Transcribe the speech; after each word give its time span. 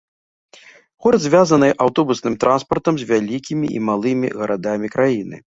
Горад 1.05 1.21
звязаны 1.25 1.69
аўтобусным 1.85 2.39
транспартам 2.45 2.93
з 3.03 3.09
вялікімі 3.13 3.67
і 3.81 3.85
малымі 3.91 4.27
гарадамі 4.41 4.87
краіны. 4.99 5.37